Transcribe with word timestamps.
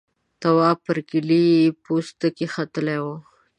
تواب 0.41 0.77
پر 0.85 0.97
کيلې 1.09 1.45
پوستکي 1.83 2.47
ختلی 2.53 2.97
و. 3.03 3.05